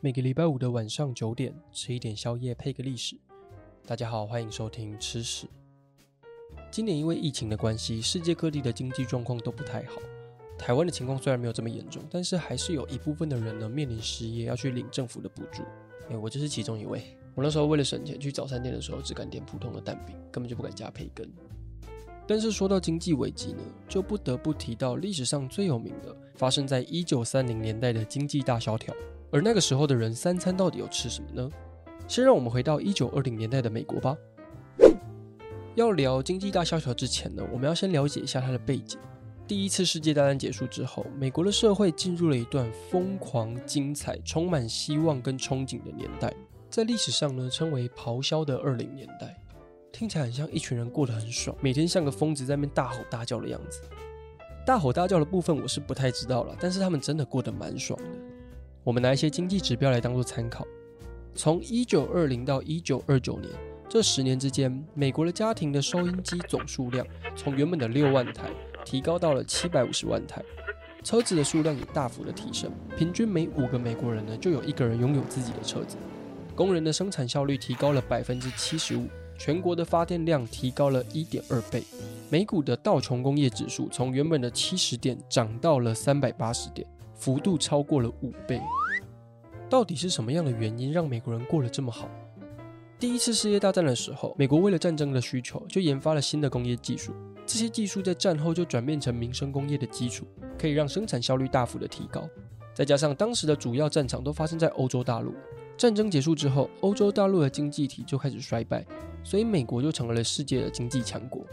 [0.00, 3.16] 每个礼拜五的晚上九点，吃一点宵夜配个历史。
[3.84, 5.48] 大家好，欢迎收听吃史。
[6.70, 10.00] 今年因为疫情的关系，世界各地的经济状况都不太好。
[10.56, 15.64] 台湾的情况虽然没有这么严重，但是还是有一部分的人呢面临失业，要去领政府的补助。
[16.10, 17.02] 哎，我就是其中一位。
[17.34, 21.28] 我那时候为了省钱，去早餐店的时候只敢点普通的蛋饼，根本就不敢加培根。
[22.24, 28.94] 但是说到经济危机呢，就不得不提到历史上最有名的，发生在一九三零年代的经济大萧条。
[29.30, 31.50] 而那个时候的人三餐到底要吃什么呢？
[32.06, 34.16] 先让我们回到一九二零年代的美国吧。
[35.74, 38.98] 要聊经济大萧条之前呢，我们要先了解一下它的背景。
[39.46, 46.34] 第一次世界大战结束之后，美国的社会进入了一段疯狂、精彩、充满希望跟憧憬的年代，
[46.68, 49.34] 在历史上呢称为“咆哮的二零年代”。
[49.92, 53.80] 听起来很像一群人过得很爽，每天像个疯子在那边大吼大叫的样子。
[54.66, 58.27] 大吼大叫的部分我是不太知道了，但是他们真的过得蛮爽的。
[58.88, 60.66] 我们拿一些经济指标来当做参考。
[61.34, 63.52] 从一九二零到一九二九年
[63.86, 68.48] 这十年之间，美国的家庭的收音机总数量从原本的六万台
[68.86, 70.42] 提高到了七百五十万台，
[71.04, 75.98] 车子的数量也大幅的提升，平均每五个美国人呢就有一个人拥有自己的车子。
[76.54, 79.06] 工人的生产效率提高了百分之七十五。
[79.38, 81.84] 全国的发电量提高了一点二倍，
[82.30, 86.88] 美股的道琼工业指数从原本的七十点涨到了三百八十点，
[87.18, 88.58] 幅度超过了五倍。
[89.68, 92.08] 到底是什么样的原因让美国人过得这么好？
[92.98, 97.12] 第一次世界大战的时候，美国为了战争的需求，就研发了新的工业技术，
[97.44, 100.26] 这些技术在战后就转变成民生工业的基础，
[100.58, 102.26] 可以让生产效率大幅的提高。
[102.72, 105.34] 再加上当时的主要战场都发生在欧洲大陆。
[105.76, 108.84] 战争结束之后，欧洲大陆的经济体就开始衰败，
[109.22, 111.46] 所以美国就成为了世界的经济强国。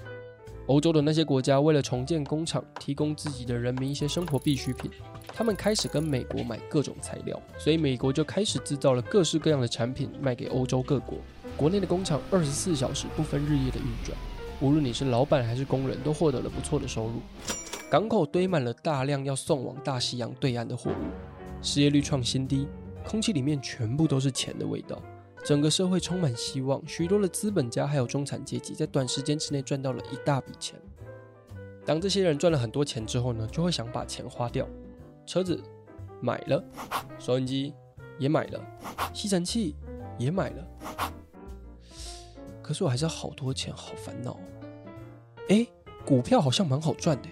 [0.67, 4.89] 欧洲的那些国家为了重建工厂，提供自己的人民一些生活必需品，
[5.27, 11.19] 他们开始跟美国买各种材料，所以美国就开始制造了各式各样的产品卖给欧洲各国。
[11.55, 14.17] 国内的工厂二十四小时不分日夜的运转，
[14.59, 17.21] 无论你是老板还是工人，都获得了不错的收入。
[17.91, 20.95] 港口堆满了大量要送往大西洋对岸的货物，
[21.61, 22.67] 失业率创新低。
[23.07, 24.99] 空气里面全部都是钱的味道，
[25.45, 30.75] 整个社会充满希望，许多的资本家还有中产阶级在短时间之内赚到了一大笔钱。
[31.85, 34.67] 当这些人赚了很多钱之后呢，就会想把钱花掉，
[35.23, 35.61] 车子
[36.19, 36.63] 买了，
[37.19, 37.75] 收音机
[38.17, 38.59] 也买了，
[39.13, 39.75] 吸尘器
[40.17, 40.67] 也买了，
[42.63, 44.39] 可是我还是好多钱，好烦恼。
[45.49, 45.67] 诶，
[46.03, 47.29] 股票好像蛮好赚的。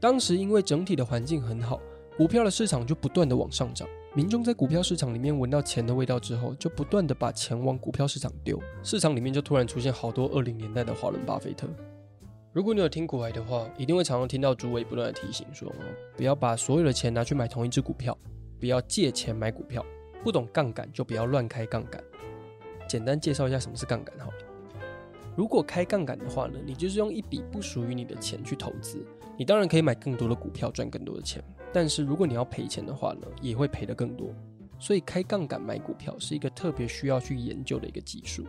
[0.00, 1.78] 当时因为整体的环境很好，
[2.16, 3.86] 股票的市场就不断的往上涨。
[4.12, 11.68] 民众在股票市场里面闻到钱的味道之后，就不断的把钱往股票市场丢，市场里面就突然出现好多二零年代的华伦巴菲特。
[12.52, 15.72] 如果你有听股癌的话，一定会常常听到主委不断的提醒说：
[16.16, 18.18] 不要把所有的钱拿去买同一只股票，
[18.58, 19.86] 不要借钱买股票，
[20.24, 22.02] 不懂杠杆就不要乱开杠杆。
[22.88, 24.36] 简单介绍一下什么是杠杆好了。
[25.36, 29.06] 如果开杠杆的话呢，你就是用一笔不属于你的钱去投资，
[29.36, 31.40] 你当然可以买更多的股票赚更多的钱。
[31.72, 34.34] 但是如果你要赔钱的话呢，也会赔得更多。
[34.78, 38.46] 所以开杠杆买股票是一个特别需要去研究的一个技术。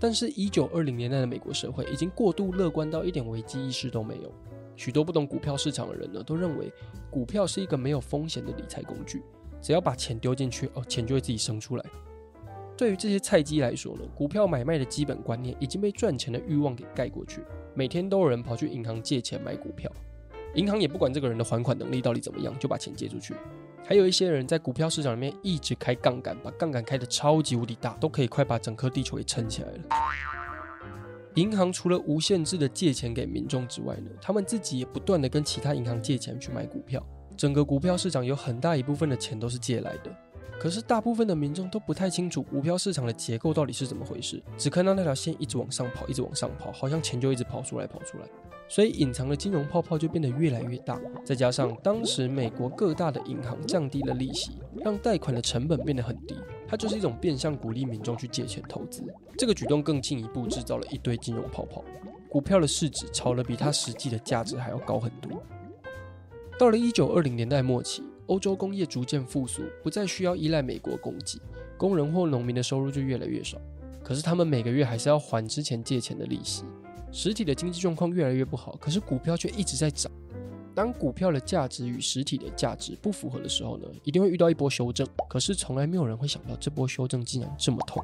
[0.00, 4.32] 但是，一九二零年代的美国社会已经过度乐观到一点危机意识都没有。
[4.74, 6.72] 许多不懂股票市场的人呢，都认为
[7.10, 9.22] 股票是一个没有风险的理财工具，
[9.60, 11.84] 只要把钱丢进去，哦，钱就会自己生出来。
[12.76, 17.42] 对于这些菜鸡来说呢，股票买卖的基本观念已经被赚钱的欲望给盖过去。
[17.74, 19.92] 每天都有人跑去银行借钱买股票。
[20.54, 23.34] 银行也不管这个人的还款能力到底怎么样，就把钱借出去。
[23.84, 29.78] 还有一些人在股票市场里面一直开杠杆，把杠杆开得超级无敌大，都可以快把整颗地球给撑起来了。
[31.34, 37.02] 银行除了无限制的借钱给民众之外呢，他们自己也不断的跟其他银行借钱去买股票。
[37.36, 40.14] 整个股票市场有很大一部分的钱都是借来的。
[40.62, 48.24] 可是大部分的民众都不太清楚股票市场的结构到底是怎么回事，只看到那条线一直往上跑，一直往上跑，好像钱就一直跑出来，跑出来。
[48.68, 56.36] 所以隐藏的金融泡泡就变得越来越大，再加上当时美国各大的银行降低了利息，让贷款的成本变得很低，
[56.68, 59.02] 它就是一种变相鼓励民众去借钱投资。
[59.36, 61.82] 这个举动更进一步制造了一堆金融泡泡，
[62.28, 65.42] 股票的市值炒得比它实际的价值还要高很多。
[66.56, 71.40] 到了一九二零年代末期，欧洲工业逐渐复苏，不再需要依赖美国供给，
[71.76, 73.58] 工人或农民的收入就越来越少，
[74.02, 76.64] 可是他们每个月还是要还之前借钱的利息。
[77.10, 80.10] 实体的经济状况越来越不好，可是股票却一直在涨。
[80.74, 85.06] 当股票的价值与实体的价值不符合的时候呢，一定会遇到一波修正。
[85.28, 88.02] 可是从来没有人会想到这波修正竟然这么痛。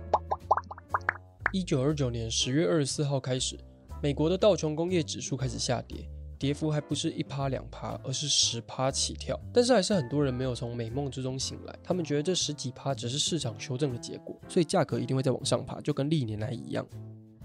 [1.50, 3.59] 一九二九年十月二十四号开始，
[4.03, 6.06] 美国的道琼工业指数开始下跌，
[6.38, 9.38] 跌幅还不是一趴两趴，而是十趴起跳。
[9.52, 16.87] 但是还是很多人没有从美梦之中醒来，他们觉得这十几趴只是市场修正的结果，所以价格一定会再往上爬，就跟历年来一样。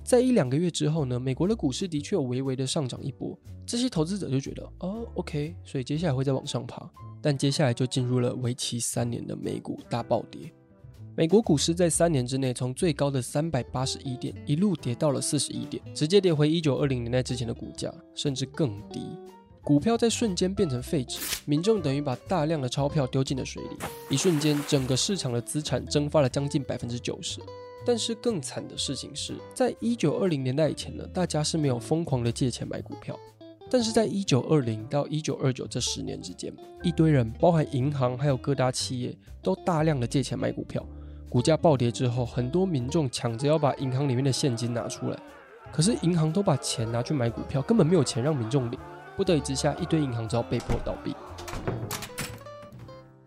[0.03, 6.87] 在一两个月之后呢，美国的股市的确有微微的上涨一波，这些投资者就觉得哦，OK，所以接下来会再往上爬。
[7.21, 10.53] 但接下来就进入了为期三年的美股大暴跌。
[11.15, 19.15] 美国股市在三年之内从最高的三百八十一点一路跌到了四十一点，直接跌回一九二零年代之前的股价，甚至更低。
[19.61, 23.69] 股票在瞬间变成废纸，民众等于把大量的钞票丢进了水里，
[24.09, 27.39] 一瞬间整个市场的资产蒸发了将近百分之九十。
[27.85, 33.15] 但是更惨的事情是，在一九二零年代以前呢，大家是没有疯狂的借钱买股票。
[33.69, 36.51] 但是在一九二零到一九二九这十年之间，
[36.81, 40.83] 一堆人，包含银行还有各大企业，都大量的借钱买股票。
[41.33, 45.17] 股价暴跌之后，很多民众抢着要把银行里面的现金拿出来，
[45.71, 48.79] 可是银行都把钱拿去买股票，根本没有钱让民众领。
[49.17, 51.15] 不得已之下，一堆银行只好被迫倒闭。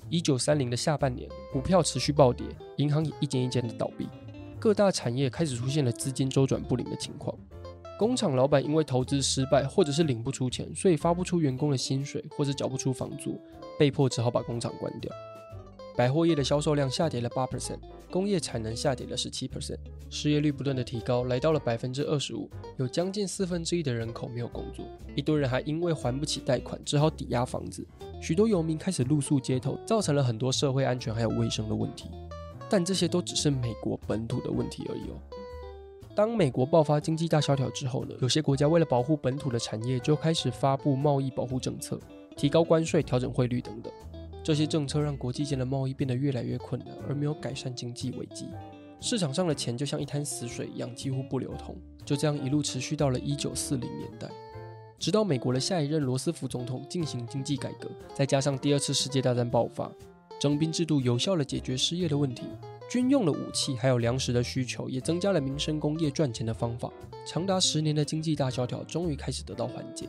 [0.08, 4.08] 一九三零的下半年，股票持续暴跌，银行也一间一间的倒闭。
[4.60, 7.36] 各大产业开始出现了资金周转不灵的情况，
[7.98, 13.36] 工厂老板因为投资失败或者是领不出钱，所以发不出员工的薪水，或者缴不出房租，
[13.76, 15.10] 被迫只好把工厂关掉。
[15.96, 17.78] 百货业的销售量下跌了八 percent，
[18.10, 19.78] 工业产能下跌了十七 percent，
[20.10, 24.84] 失业率不断的提高，来到了百分之二十五，有将近四分之一的人口没有工作，
[25.14, 27.86] 一堆人还因为还不起贷款，只好抵押房子，
[28.20, 32.10] 许多游民开始露宿街头，造成了很多社会安全还有卫生的问题。
[32.68, 35.16] 但这些都只是美国本土的问题而已哦。
[36.14, 41.98] 当美国爆发经济大萧条之后呢，有些国家为了保护本土的产业，就开始发布贸易保护政策，
[42.36, 43.90] 提高关税、调整汇率等等。
[44.46, 48.46] 这些政策让国际间的贸易变得越来越困难，而没有改善经济危机。
[49.00, 51.76] 市场上的钱就像一滩死水一样，几乎不流通。
[52.04, 54.30] 就这样一路持续到了一九四零年代，
[55.00, 59.90] 直到美国的下一任罗斯福总统进行经济改革，再加上第二次世界大战爆发。
[60.38, 62.44] 征兵制度有效地解决失业的问题，
[62.88, 66.88] 军用的武器还有粮食的需求也增加了民生工业赚钱的方法。
[67.26, 70.08] 长达十年的经济大萧条终于开始得到缓解。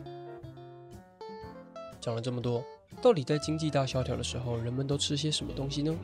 [2.00, 2.63] 讲了这么多，
[3.01, 5.95] 到底在经济大萧条的时候，人们都吃些什么东西呢？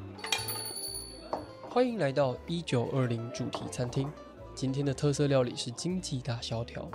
[1.70, 4.12] 欢迎来到一九二零主题餐厅，
[4.54, 6.88] 今天的特色料理是经济大萧条。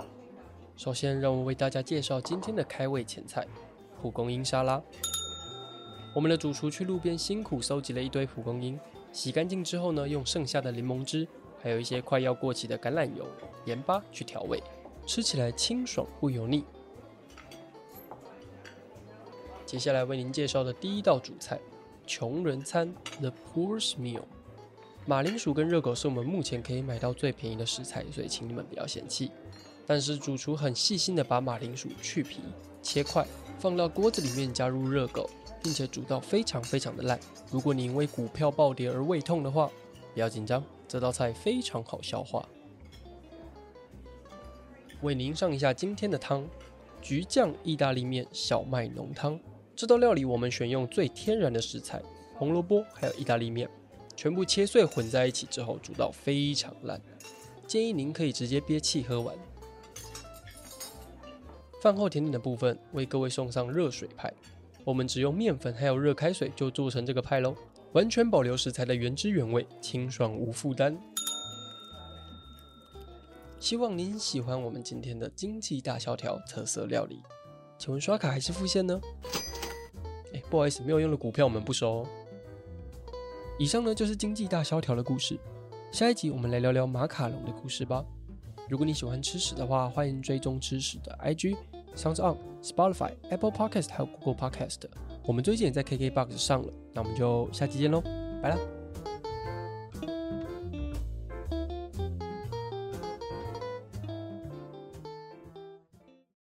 [0.77, 3.45] 首先，让我为大家介绍今天的开胃前菜——
[4.01, 4.81] 蒲公英沙拉。
[6.15, 8.79] 我们的主厨去路边辛苦收集了一堆蒲公英，
[9.11, 11.27] 洗干净之后呢，用剩下的柠檬汁，
[11.61, 13.27] 还有一些快要过期的橄榄油、
[13.65, 14.63] 盐巴去调味，
[15.05, 16.63] 吃起来清爽不油腻。
[19.69, 21.59] 接下来为您介绍的第一道主菜——
[22.07, 24.23] 穷人餐 The Poor's Meal。
[25.05, 29.29] 马铃薯跟热狗是我们目前可以买到最便宜的食材，所以请你们不要嫌弃。
[29.85, 32.39] 但是主厨很细心的把马铃薯去皮、
[32.81, 33.23] 切块，
[33.59, 35.29] 放到锅子里面，加入热狗。
[35.61, 37.19] 并且煮到非常非常的烂。
[37.51, 39.69] 如果你因为股票暴跌而胃痛的话，
[40.15, 42.43] 不要紧张，这道菜非常好消化。
[45.01, 46.47] 为您上一下今天的汤：
[47.03, 49.39] 橘酱意大利面小麦浓汤。
[49.79, 52.01] 这道料理我们选用最天然的食材，
[52.35, 53.69] 红萝卜还有意大利面，
[54.13, 57.01] 全部切碎混在一起之后煮到非常烂。
[57.65, 59.33] 建议您可以直接憋气喝完。
[61.81, 64.33] 饭后甜点的部分，为各位送上热水派。
[64.83, 67.55] 我们只用面粉还有热开水就做成这个派喽，
[67.93, 70.99] 完全保留食材的原汁原味，清爽无负担。
[73.61, 77.21] 希望您喜欢我们今天的经济大萧条特色料理。
[77.77, 78.99] 请问刷卡还是付现呢？
[80.49, 82.07] 不好意思，没有用的股票我们不收哦。
[83.57, 85.37] 以上呢就是经济大萧条的故事。
[85.91, 88.03] 下一集我们来聊聊马卡龙的故事吧。
[88.69, 94.81] 如果你喜欢吃屎的话，欢迎追踪吃屎的 IG，Sounds on，Spotify，Apple Podcast 还有 Google Podcast，
[95.23, 98.01] 我们最近也在 KKBOX 上了，那我们就下期见喽，
[98.41, 98.78] 拜了。